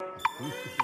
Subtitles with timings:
[0.00, 0.74] Este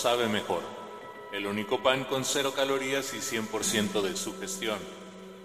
[0.00, 0.62] sabe mejor.
[1.30, 4.78] El único pan con cero calorías y 100% de su gestión.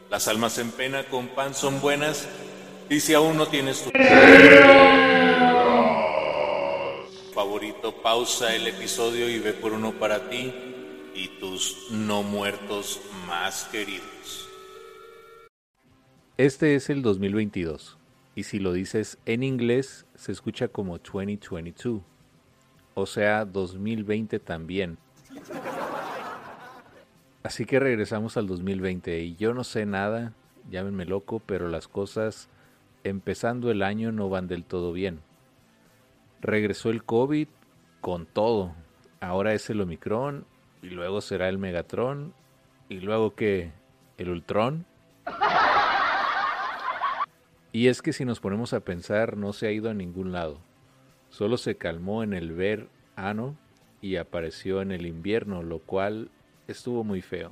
[0.09, 2.25] Las almas en pena con pan son buenas
[2.89, 3.91] y si aún no tienes tu
[7.33, 10.53] favorito, pausa el episodio y ve por uno para ti
[11.13, 14.49] y tus no muertos más queridos.
[16.37, 17.97] Este es el 2022
[18.35, 22.01] y si lo dices en inglés se escucha como 2022,
[22.95, 24.97] o sea 2020 también.
[27.43, 30.33] Así que regresamos al 2020 y yo no sé nada,
[30.71, 32.49] llámenme loco, pero las cosas
[33.03, 35.19] empezando el año no van del todo bien.
[36.41, 37.47] Regresó el COVID
[38.01, 38.73] con todo.
[39.19, 40.45] Ahora es el Omicron
[40.81, 42.33] y luego será el Megatron
[42.89, 43.71] y luego que
[44.17, 44.85] el Ultron.
[47.71, 50.59] Y es que si nos ponemos a pensar no se ha ido a ningún lado.
[51.35, 53.57] Solo se calmó en el ver ano
[53.99, 56.29] y apareció en el invierno, lo cual
[56.69, 57.51] estuvo muy feo.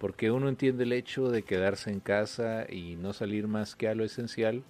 [0.00, 3.94] Porque uno entiende el hecho de quedarse en casa y no salir más que a
[3.94, 4.64] lo esencial,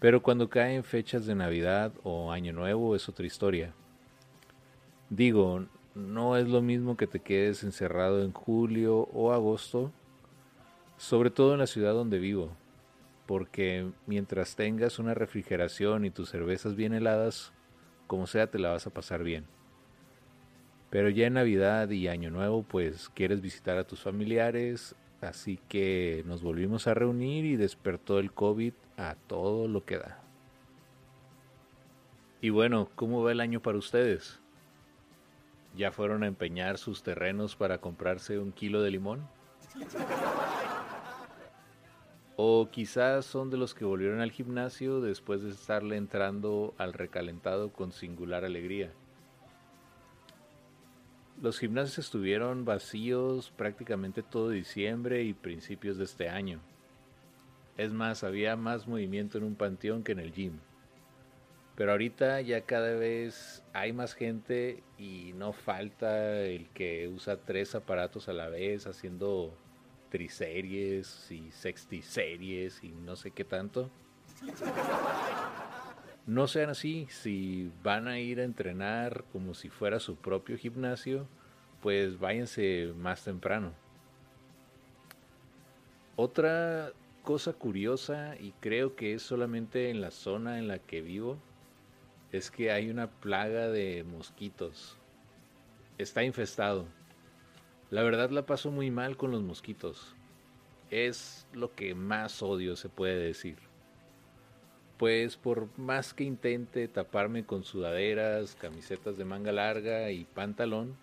[0.00, 3.74] pero cuando caen fechas de Navidad o Año Nuevo es otra historia.
[5.10, 9.92] Digo, no es lo mismo que te quedes encerrado en julio o agosto,
[10.96, 12.56] sobre todo en la ciudad donde vivo,
[13.26, 17.52] porque mientras tengas una refrigeración y tus cervezas bien heladas,
[18.06, 19.46] como sea te la vas a pasar bien.
[20.90, 26.22] Pero ya en Navidad y Año Nuevo, pues quieres visitar a tus familiares, así que
[26.26, 30.22] nos volvimos a reunir y despertó el COVID a todo lo que da.
[32.42, 34.40] Y bueno, ¿cómo va el año para ustedes?
[35.74, 39.26] ¿Ya fueron a empeñar sus terrenos para comprarse un kilo de limón?
[42.44, 47.72] O quizás son de los que volvieron al gimnasio después de estarle entrando al recalentado
[47.72, 48.90] con singular alegría.
[51.40, 56.58] Los gimnasios estuvieron vacíos prácticamente todo diciembre y principios de este año.
[57.76, 60.58] Es más, había más movimiento en un panteón que en el gym.
[61.76, 67.76] Pero ahorita ya cada vez hay más gente y no falta el que usa tres
[67.76, 69.56] aparatos a la vez haciendo
[70.12, 73.90] triseries y sextiseries y no sé qué tanto.
[76.26, 81.26] No sean así, si van a ir a entrenar como si fuera su propio gimnasio,
[81.80, 83.72] pues váyanse más temprano.
[86.14, 91.38] Otra cosa curiosa, y creo que es solamente en la zona en la que vivo,
[92.32, 94.98] es que hay una plaga de mosquitos.
[95.96, 96.86] Está infestado.
[97.92, 100.16] La verdad la paso muy mal con los mosquitos.
[100.90, 103.58] Es lo que más odio se puede decir.
[104.96, 110.96] Pues por más que intente taparme con sudaderas, camisetas de manga larga y pantalón,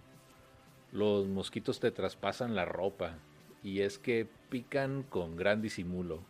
[0.91, 3.19] los mosquitos te traspasan la ropa
[3.61, 6.23] y es que pican con gran disimulo.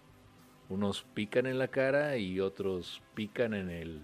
[0.68, 4.02] Unos pican en la cara y otros pican en el...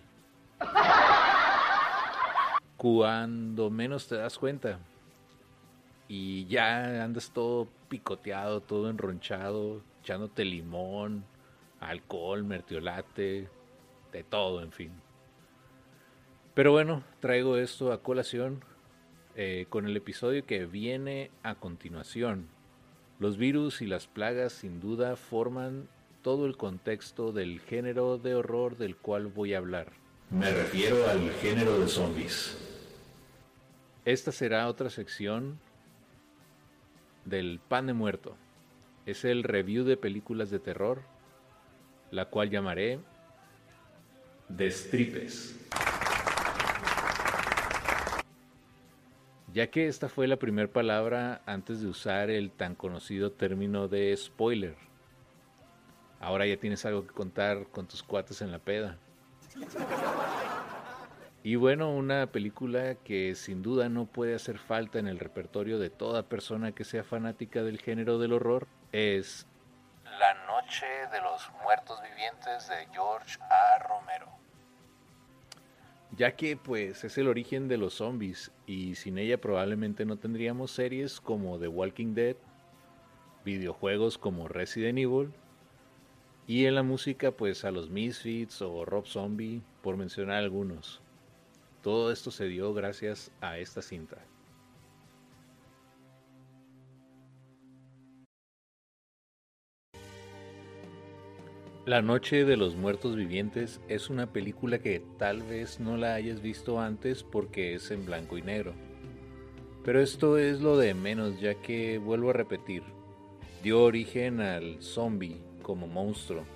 [2.78, 4.80] Cuando menos te das cuenta.
[6.08, 11.26] Y ya andas todo picoteado, todo enronchado, echándote limón,
[11.80, 13.50] alcohol, mertiolate,
[14.12, 14.92] de todo, en fin.
[16.54, 18.64] Pero bueno, traigo esto a colación
[19.36, 22.48] eh, con el episodio que viene a continuación.
[23.20, 25.90] Los virus y las plagas sin duda forman
[26.22, 29.92] todo el contexto del género de horror del cual voy a hablar.
[30.30, 32.58] Me refiero al género de zombies.
[34.06, 35.60] Esta será otra sección
[37.26, 38.38] del pan de muerto.
[39.06, 41.02] Es el review de películas de terror,
[42.12, 43.00] la cual llamaré
[44.48, 45.60] Destripes.
[49.54, 54.16] Ya que esta fue la primera palabra antes de usar el tan conocido término de
[54.18, 54.76] spoiler.
[56.20, 58.98] Ahora ya tienes algo que contar con tus cuates en la peda.
[61.46, 65.92] Y bueno, una película que sin duda no puede hacer falta en el repertorio de
[65.92, 69.46] toda persona que sea fanática del género del horror es
[70.20, 73.78] La Noche de los Muertos Vivientes de George A.
[73.88, 74.26] Romero.
[76.18, 80.72] ya que pues es el origen de los zombies y sin ella probablemente no tendríamos
[80.72, 82.38] series como The Walking Dead,
[83.44, 85.32] videojuegos como Resident Evil
[86.48, 91.05] y en la música pues a los Misfits o Rob Zombie por mencionar algunos.
[91.86, 94.18] Todo esto se dio gracias a esta cinta.
[101.86, 106.42] La Noche de los Muertos Vivientes es una película que tal vez no la hayas
[106.42, 108.74] visto antes porque es en blanco y negro.
[109.84, 112.82] Pero esto es lo de menos ya que, vuelvo a repetir,
[113.62, 116.55] dio origen al zombie como monstruo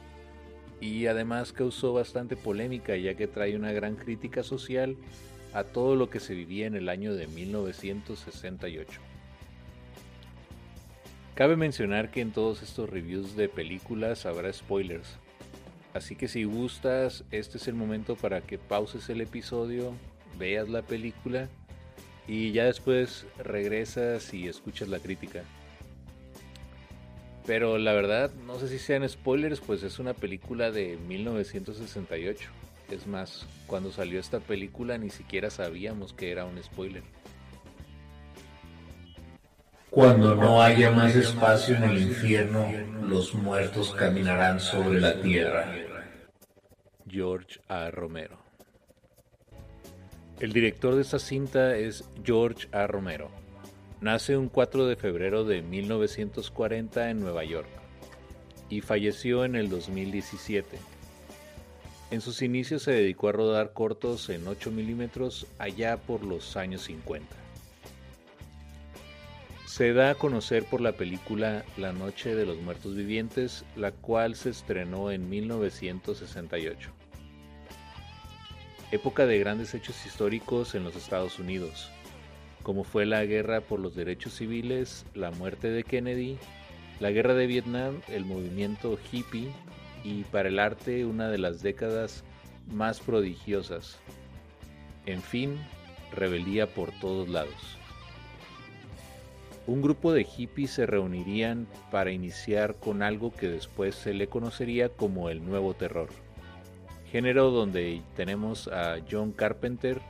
[0.81, 4.96] y además causó bastante polémica ya que trae una gran crítica social
[5.54, 9.02] a todo lo que se vivía en el año de 1968.
[11.36, 15.18] Cabe mencionar que en todos estos reviews de películas habrá spoilers,
[15.94, 19.94] así que si gustas, este es el momento para que pauses el episodio,
[20.38, 21.48] veas la película
[22.28, 25.44] y ya después regresas y escuchas la crítica.
[27.50, 32.48] Pero la verdad, no sé si sean spoilers, pues es una película de 1968.
[32.92, 37.01] Es más, cuando salió esta película ni siquiera sabíamos que era un spoiler.
[39.90, 45.74] Cuando no haya más espacio en el infierno, los muertos caminarán sobre la tierra.
[47.07, 47.90] George A.
[47.90, 48.38] Romero.
[50.40, 52.86] El director de esta cinta es George A.
[52.86, 53.39] Romero.
[54.01, 57.68] Nace un 4 de febrero de 1940 en Nueva York
[58.69, 60.78] y falleció en el 2017.
[62.10, 66.84] En sus inicios se dedicó a rodar cortos en 8 milímetros allá por los años
[66.84, 67.28] 50.
[69.66, 74.36] Se da a conocer por la película La Noche de los Muertos Vivientes, la cual
[74.36, 76.90] se estrenó en 1968.
[78.92, 81.92] Época de grandes hechos históricos en los Estados Unidos,
[82.64, 86.38] como fue la guerra por los derechos civiles, la muerte de Kennedy,
[87.00, 89.52] la guerra de Vietnam, el movimiento hippie
[90.04, 92.24] y para el arte una de las décadas
[92.72, 94.00] más prodigiosas.
[95.06, 95.58] En fin,
[96.12, 97.80] rebeldía por todos lados
[99.70, 104.90] un grupo de hippies se reunirían para iniciar con algo que después se le conocería
[104.90, 106.10] como el nuevo terror,
[107.12, 110.02] género donde tenemos a John Carpenter,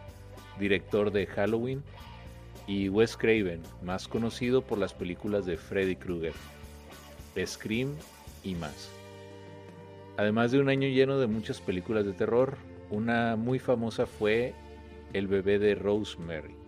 [0.57, 1.83] director de Halloween,
[2.69, 6.33] y Wes Craven, más conocido por las películas de Freddy Krueger,
[7.45, 7.95] Scream
[8.43, 8.91] y más.
[10.17, 12.57] Además de un año lleno de muchas películas de terror,
[12.91, 14.53] una muy famosa fue
[15.13, 16.59] El bebé de Rosemary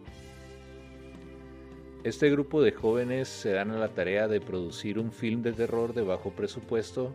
[2.04, 5.94] este grupo de jóvenes se dan a la tarea de producir un film de terror
[5.94, 7.14] de bajo presupuesto,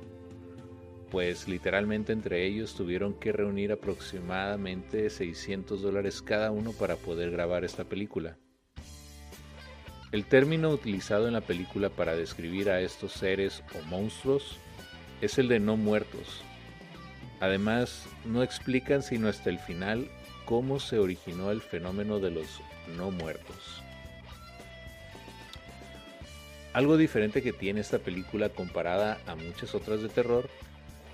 [1.11, 7.65] pues literalmente entre ellos tuvieron que reunir aproximadamente 600 dólares cada uno para poder grabar
[7.65, 8.39] esta película.
[10.13, 14.59] El término utilizado en la película para describir a estos seres o monstruos
[15.21, 16.43] es el de no muertos.
[17.41, 20.09] Además, no explican sino hasta el final
[20.45, 22.61] cómo se originó el fenómeno de los
[22.97, 23.83] no muertos.
[26.73, 30.49] Algo diferente que tiene esta película comparada a muchas otras de terror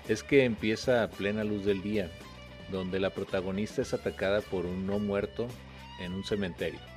[0.07, 2.11] es que empieza a plena luz del día,
[2.71, 5.47] donde la protagonista es atacada por un no muerto
[5.99, 6.92] en un cementerio.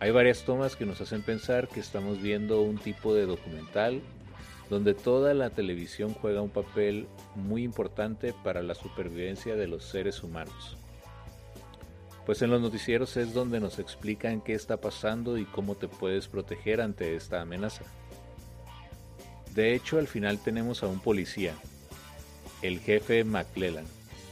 [0.00, 4.00] Hay varias tomas que nos hacen pensar que estamos viendo un tipo de documental
[4.70, 10.22] donde toda la televisión juega un papel muy importante para la supervivencia de los seres
[10.22, 10.76] humanos.
[12.26, 16.28] Pues en los noticieros es donde nos explican qué está pasando y cómo te puedes
[16.28, 17.84] proteger ante esta amenaza.
[19.54, 21.54] De hecho, al final tenemos a un policía,
[22.60, 23.86] el jefe McClellan,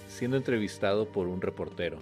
[0.08, 1.98] siendo entrevistado por un reportero,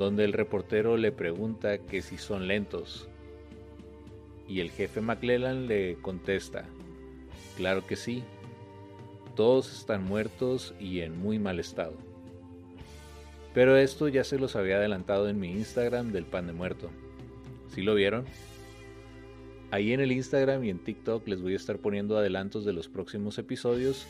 [0.00, 3.06] donde el reportero le pregunta que si son lentos,
[4.48, 6.64] y el jefe McClellan le contesta,
[7.58, 8.24] claro que sí,
[9.36, 11.92] todos están muertos y en muy mal estado.
[13.52, 16.88] Pero esto ya se los había adelantado en mi Instagram del pan de muerto.
[17.68, 18.24] ¿Sí lo vieron?
[19.70, 22.88] Ahí en el Instagram y en TikTok les voy a estar poniendo adelantos de los
[22.88, 24.06] próximos episodios,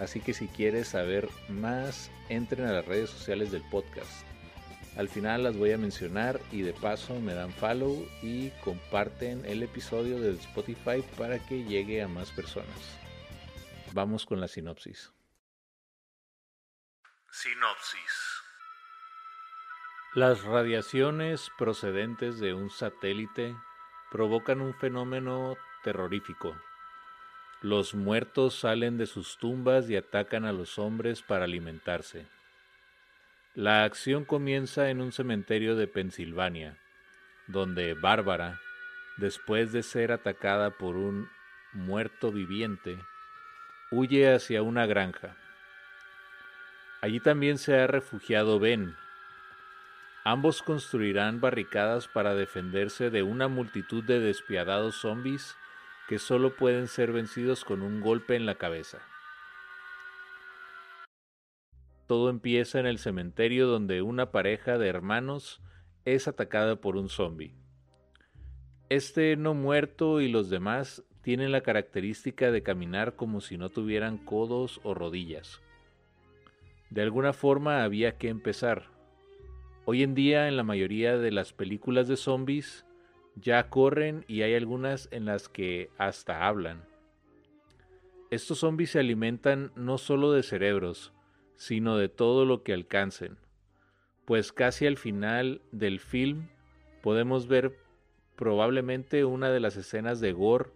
[0.00, 4.27] así que si quieres saber más, entren a las redes sociales del podcast.
[4.98, 9.62] Al final las voy a mencionar y de paso me dan follow y comparten el
[9.62, 12.98] episodio de Spotify para que llegue a más personas.
[13.92, 15.12] Vamos con la sinopsis.
[17.30, 18.42] Sinopsis.
[20.16, 23.54] Las radiaciones procedentes de un satélite
[24.10, 26.56] provocan un fenómeno terrorífico.
[27.62, 32.26] Los muertos salen de sus tumbas y atacan a los hombres para alimentarse.
[33.54, 36.78] La acción comienza en un cementerio de Pensilvania,
[37.46, 38.60] donde Bárbara,
[39.16, 41.28] después de ser atacada por un
[41.72, 42.98] muerto viviente,
[43.90, 45.36] huye hacia una granja.
[47.00, 48.94] Allí también se ha refugiado Ben.
[50.24, 55.56] Ambos construirán barricadas para defenderse de una multitud de despiadados zombies
[56.06, 58.98] que solo pueden ser vencidos con un golpe en la cabeza.
[62.08, 65.60] Todo empieza en el cementerio donde una pareja de hermanos
[66.06, 67.54] es atacada por un zombie.
[68.88, 74.16] Este no muerto y los demás tienen la característica de caminar como si no tuvieran
[74.16, 75.60] codos o rodillas.
[76.88, 78.84] De alguna forma había que empezar.
[79.84, 82.86] Hoy en día en la mayoría de las películas de zombies
[83.36, 86.86] ya corren y hay algunas en las que hasta hablan.
[88.30, 91.12] Estos zombies se alimentan no solo de cerebros,
[91.58, 93.36] sino de todo lo que alcancen,
[94.24, 96.48] pues casi al final del film
[97.02, 97.76] podemos ver
[98.36, 100.70] probablemente una de las escenas de gore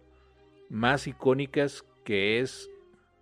[0.69, 2.69] más icónicas que es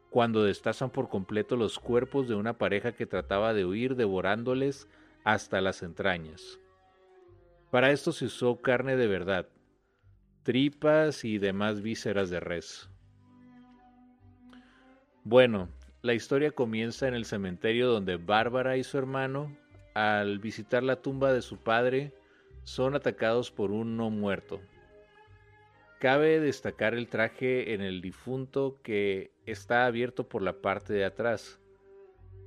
[0.09, 4.89] cuando destazan por completo los cuerpos de una pareja que trataba de huir devorándoles
[5.23, 6.59] hasta las entrañas.
[7.69, 9.47] Para esto se usó carne de verdad,
[10.43, 12.89] tripas y demás vísceras de res.
[15.23, 15.69] Bueno,
[16.01, 19.55] la historia comienza en el cementerio donde Bárbara y su hermano,
[19.93, 22.13] al visitar la tumba de su padre,
[22.63, 24.61] son atacados por un no muerto.
[25.99, 31.59] Cabe destacar el traje en el difunto que está abierto por la parte de atrás,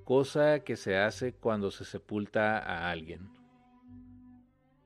[0.03, 3.31] cosa que se hace cuando se sepulta a alguien.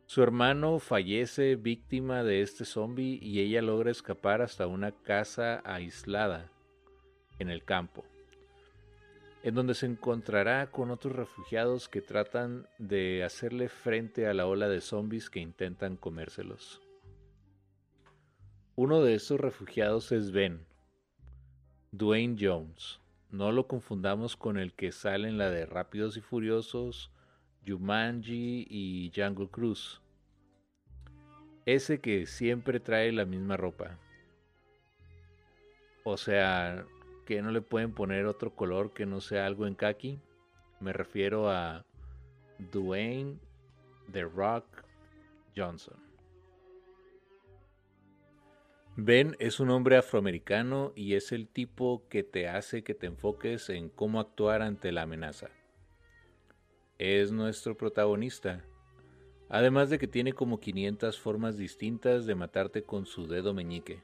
[0.05, 6.51] Su hermano fallece víctima de este zombie y ella logra escapar hasta una casa aislada
[7.39, 8.05] en el campo,
[9.43, 14.69] en donde se encontrará con otros refugiados que tratan de hacerle frente a la ola
[14.69, 16.81] de zombies que intentan comérselos.
[18.75, 20.67] Uno de estos refugiados es Ben,
[21.93, 23.01] Dwayne Jones.
[23.31, 27.11] No lo confundamos con el que sale en la de Rápidos y Furiosos
[27.67, 30.01] Jumanji y Jungle Cruise.
[31.67, 33.99] Ese que siempre trae la misma ropa.
[36.05, 36.87] O sea,
[37.29, 40.19] que no le pueden poner otro color que no sea algo en khaki.
[40.81, 41.85] Me refiero a
[42.73, 43.37] Dwayne
[44.11, 44.65] The Rock
[45.55, 45.99] Johnson.
[48.97, 53.69] Ben es un hombre afroamericano y es el tipo que te hace que te enfoques
[53.69, 55.51] en cómo actuar ante la amenaza
[56.99, 58.65] es nuestro protagonista.
[59.49, 64.03] Además de que tiene como 500 formas distintas de matarte con su dedo meñique.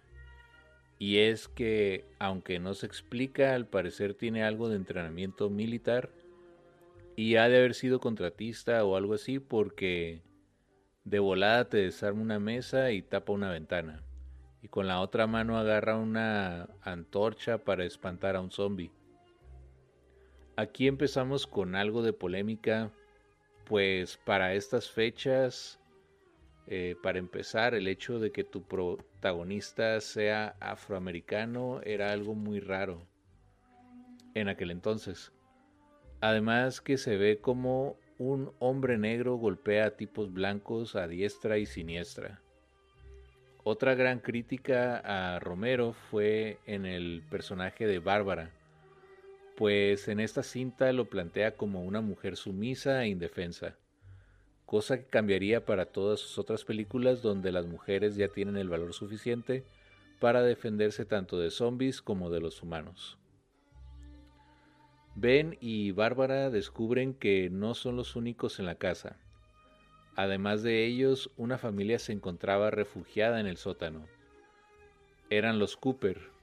[0.98, 6.10] Y es que, aunque no se explica, al parecer tiene algo de entrenamiento militar
[7.16, 10.22] y ha de haber sido contratista o algo así porque
[11.04, 14.02] de volada te desarma una mesa y tapa una ventana.
[14.62, 18.90] Y con la otra mano agarra una antorcha para espantar a un zombie.
[20.56, 22.90] Aquí empezamos con algo de polémica,
[23.66, 25.80] pues para estas fechas,
[26.66, 33.06] eh, para empezar, el hecho de que tu protagonista sea afroamericano era algo muy raro
[34.34, 35.32] en aquel entonces.
[36.20, 41.66] Además que se ve como un hombre negro golpea a tipos blancos a diestra y
[41.66, 42.40] siniestra.
[43.62, 48.50] Otra gran crítica a Romero fue en el personaje de Bárbara,
[49.56, 53.76] pues en esta cinta lo plantea como una mujer sumisa e indefensa,
[54.66, 58.94] cosa que cambiaría para todas sus otras películas donde las mujeres ya tienen el valor
[58.94, 59.64] suficiente
[60.20, 63.18] para defenderse tanto de zombies como de los humanos.
[65.14, 69.16] Ben y Bárbara descubren que no son los únicos en la casa.
[70.16, 74.06] Además de ellos, una familia se encontraba refugiada en el sótano.
[75.30, 76.34] Eran los Cooper.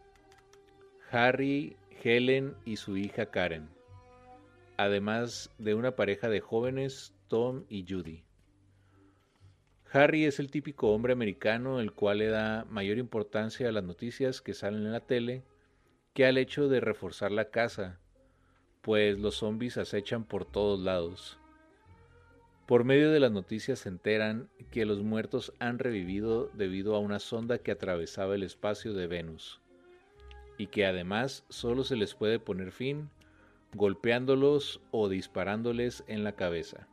[1.12, 3.70] Harry Helen y su hija Karen,
[4.78, 8.26] además de una pareja de jóvenes, Tom y Judy.
[9.94, 14.42] Harry es el típico hombre americano el cual le da mayor importancia a las noticias
[14.42, 15.46] que salen en la tele
[16.14, 18.02] que al hecho de reforzar la casa,
[18.82, 21.40] pues los zombies acechan por todos lados.
[22.66, 27.20] Por medio de las noticias se enteran que los muertos han revivido debido a una
[27.20, 29.62] sonda que atravesaba el espacio de Venus
[30.58, 33.10] y que además solo se les puede poner fin
[33.74, 36.90] golpeándolos o disparándoles en la cabeza.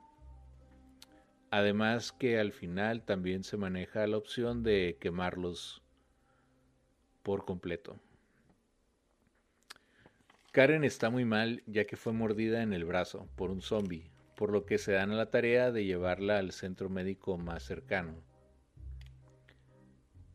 [1.50, 5.82] Además que al final también se maneja la opción de quemarlos
[7.22, 7.98] por completo.
[10.52, 14.50] Karen está muy mal ya que fue mordida en el brazo por un zombie, por
[14.50, 18.14] lo que se dan a la tarea de llevarla al centro médico más cercano.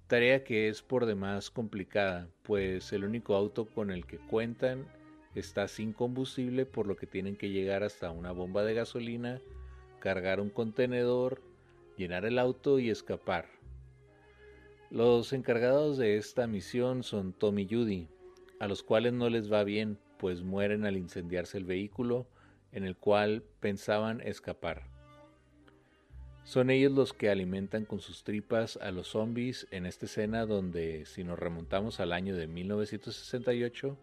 [0.07, 4.85] Tarea que es por demás complicada, pues el único auto con el que cuentan
[5.35, 9.41] está sin combustible, por lo que tienen que llegar hasta una bomba de gasolina,
[10.03, 11.41] cargar un contenedor,
[11.95, 13.47] llenar el auto y escapar.
[14.91, 18.09] Los encargados de esta misión son Tom y Judy,
[18.59, 22.27] a los cuales no les va bien, pues mueren al incendiarse el vehículo
[22.73, 24.83] en el cual pensaban escapar.
[26.43, 31.05] Son ellos los que alimentan con sus tripas a los zombies en esta escena donde,
[31.05, 33.97] si nos remontamos al año de 1968,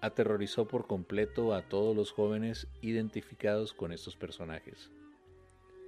[0.00, 4.90] aterrorizó por completo a todos los jóvenes identificados con estos personajes,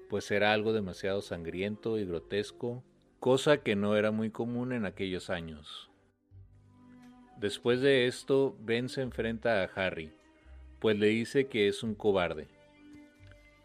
[0.08, 2.82] pues era algo demasiado sangriento y grotesco,
[3.20, 5.90] cosa que no era muy común en aquellos años.
[7.36, 10.12] Después de esto, Ben se enfrenta a Harry,
[10.80, 12.48] pues le dice que es un cobarde.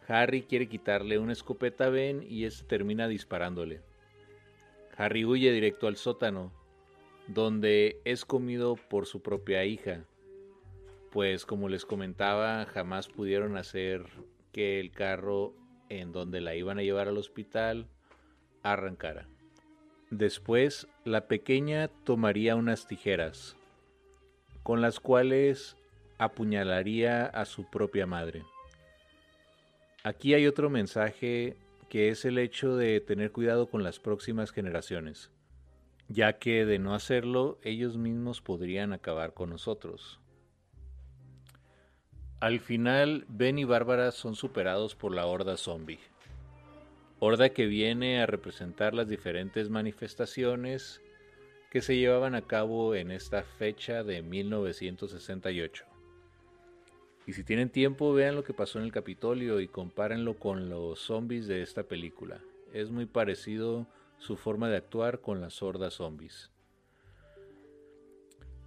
[0.06, 3.80] Harry quiere quitarle una escopeta a Ben y este termina disparándole.
[4.96, 6.52] Harry huye directo al sótano,
[7.26, 10.04] donde es comido por su propia hija,
[11.10, 14.04] pues como les comentaba, jamás pudieron hacer
[14.52, 15.54] que el carro
[15.88, 17.86] en donde la iban a llevar al hospital
[18.62, 19.28] arrancara.
[20.10, 23.56] Después, la pequeña tomaría unas tijeras,
[24.62, 25.76] con las cuales
[26.18, 28.44] apuñalaría a su propia madre.
[30.02, 31.56] Aquí hay otro mensaje
[31.88, 35.30] que es el hecho de tener cuidado con las próximas generaciones,
[36.08, 40.20] ya que de no hacerlo ellos mismos podrían acabar con nosotros.
[42.44, 45.98] Al final, Ben y Bárbara son superados por la horda zombie.
[47.18, 51.00] Horda que viene a representar las diferentes manifestaciones
[51.70, 55.86] que se llevaban a cabo en esta fecha de 1968.
[57.26, 61.00] Y si tienen tiempo, vean lo que pasó en el Capitolio y compárenlo con los
[61.00, 62.42] zombies de esta película.
[62.74, 63.86] Es muy parecido
[64.18, 66.50] su forma de actuar con las hordas zombies.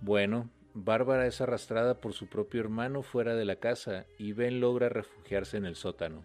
[0.01, 0.49] Bueno,
[0.79, 5.57] Bárbara es arrastrada por su propio hermano fuera de la casa y Ben logra refugiarse
[5.57, 6.23] en el sótano,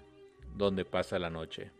[0.55, 1.71] donde pasa la noche.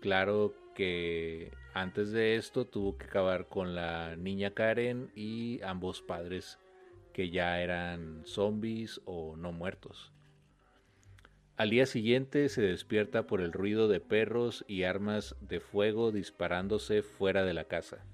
[0.00, 6.60] Claro que antes de esto tuvo que acabar con la niña Karen y ambos padres
[7.12, 10.12] que ya eran zombies o no muertos.
[11.56, 17.02] Al día siguiente se despierta por el ruido de perros y armas de fuego disparándose
[17.02, 18.04] fuera de la casa.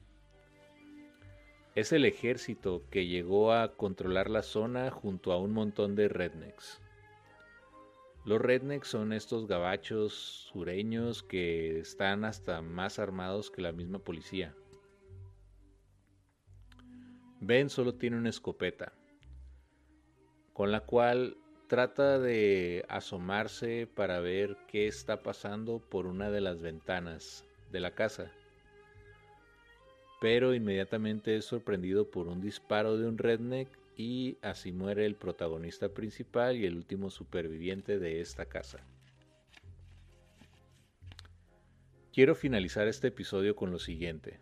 [1.77, 6.83] Es el ejército que llegó a controlar la zona junto a un montón de rednecks.
[8.25, 14.53] Los rednecks son estos gabachos sureños que están hasta más armados que la misma policía.
[17.39, 18.93] Ben solo tiene una escopeta,
[20.53, 21.37] con la cual
[21.69, 27.95] trata de asomarse para ver qué está pasando por una de las ventanas de la
[27.95, 28.33] casa
[30.21, 35.89] pero inmediatamente es sorprendido por un disparo de un redneck y así muere el protagonista
[35.89, 38.85] principal y el último superviviente de esta casa.
[42.13, 44.41] Quiero finalizar este episodio con lo siguiente.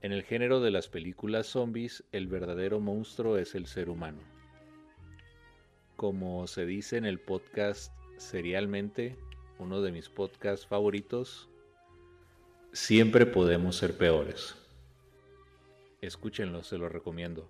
[0.00, 4.20] En el género de las películas zombies, el verdadero monstruo es el ser humano.
[5.96, 9.16] Como se dice en el podcast Serialmente,
[9.58, 11.49] uno de mis podcasts favoritos,
[12.72, 14.54] Siempre podemos ser peores.
[16.00, 17.48] Escúchenlo, se lo recomiendo.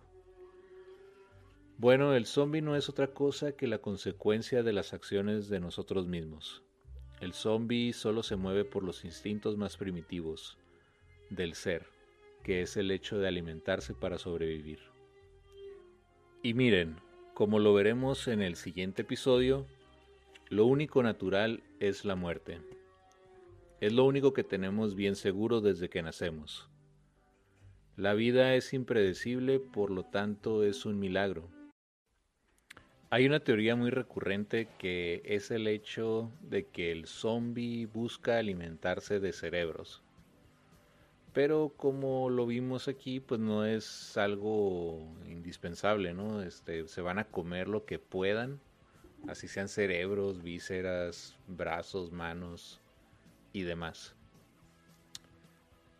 [1.76, 6.06] Bueno, el zombie no es otra cosa que la consecuencia de las acciones de nosotros
[6.06, 6.62] mismos.
[7.20, 10.56] El zombie solo se mueve por los instintos más primitivos
[11.28, 11.86] del ser,
[12.42, 14.78] que es el hecho de alimentarse para sobrevivir.
[16.42, 16.96] Y miren,
[17.34, 19.66] como lo veremos en el siguiente episodio,
[20.48, 22.62] lo único natural es la muerte.
[23.80, 26.68] Es lo único que tenemos bien seguro desde que nacemos.
[27.96, 31.48] La vida es impredecible, por lo tanto es un milagro.
[33.08, 39.18] Hay una teoría muy recurrente que es el hecho de que el zombie busca alimentarse
[39.18, 40.02] de cerebros.
[41.32, 46.42] Pero como lo vimos aquí, pues no es algo indispensable, ¿no?
[46.42, 48.60] Este, se van a comer lo que puedan,
[49.26, 52.79] así sean cerebros, vísceras, brazos, manos,
[53.52, 54.14] y demás.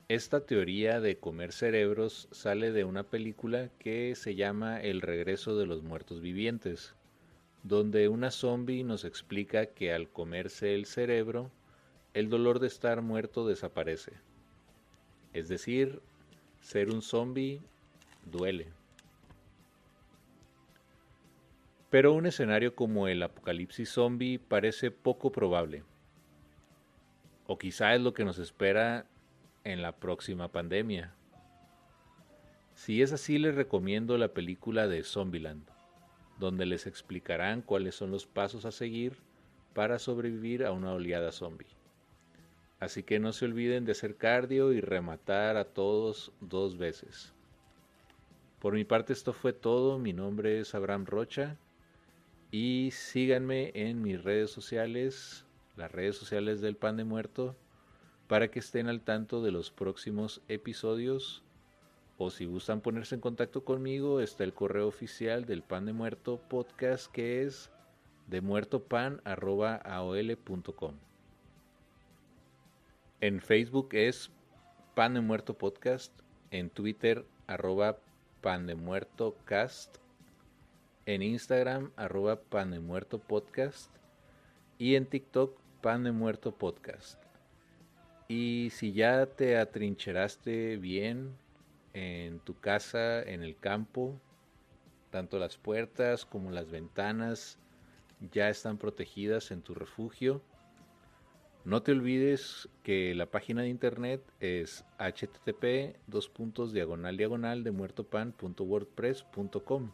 [0.09, 5.67] Esta teoría de comer cerebros sale de una película que se llama El regreso de
[5.67, 6.95] los muertos vivientes,
[7.63, 11.53] donde una zombie nos explica que al comerse el cerebro,
[12.13, 14.15] el dolor de estar muerto desaparece.
[15.33, 16.03] Es decir,
[16.61, 17.63] ser un zombie
[18.25, 18.67] duele.
[21.89, 25.85] Pero un escenario como el apocalipsis zombie parece poco probable.
[27.53, 29.07] O quizá es lo que nos espera
[29.65, 31.13] en la próxima pandemia.
[32.75, 35.69] Si es así, les recomiendo la película de Zombieland,
[36.39, 39.17] donde les explicarán cuáles son los pasos a seguir
[39.75, 41.67] para sobrevivir a una oleada zombie.
[42.79, 47.35] Así que no se olviden de hacer cardio y rematar a todos dos veces.
[48.61, 51.57] Por mi parte esto fue todo, mi nombre es Abraham Rocha
[52.53, 55.47] y síganme en mis redes sociales,
[55.81, 57.57] las redes sociales del Pan de Muerto,
[58.29, 61.43] para que estén al tanto de los próximos episodios.
[62.19, 66.41] O si gustan ponerse en contacto conmigo, está el correo oficial del Pan de Muerto
[66.49, 67.73] podcast que es
[68.29, 70.95] demuertopan.aol.com.
[73.23, 74.31] En Facebook es
[74.95, 76.13] Pan de Muerto Podcast,
[76.51, 77.99] en Twitter arroba
[78.41, 79.99] Pan de Muerto Cast,
[81.07, 83.91] en Instagram arroba Pan de Muerto Podcast
[84.79, 87.19] y en TikTok Pan de Muerto Podcast.
[88.29, 91.35] Y si ya te atrincheraste bien
[91.95, 94.21] en tu casa, en el campo,
[95.11, 97.59] tanto las puertas como las ventanas
[98.33, 100.43] ya están protegidas en tu refugio.
[101.65, 105.97] No te olvides que la página de internet es http
[106.73, 109.91] diagonal diagonal de muertopan.wordpress.com,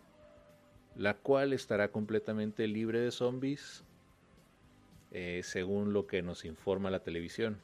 [0.96, 3.84] la cual estará completamente libre de zombies
[5.18, 7.58] eh, según lo que nos informa la televisión.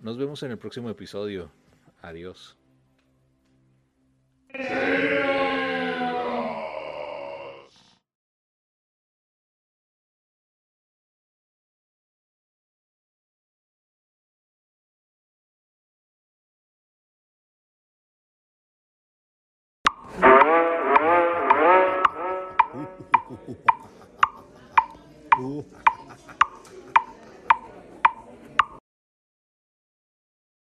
[0.00, 1.52] Nos vemos en el próximo episodio.
[2.00, 2.56] Adiós.